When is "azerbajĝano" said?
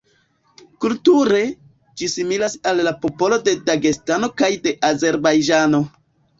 4.93-5.87